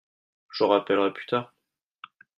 [0.51, 1.53] Je rappellerai plus tard.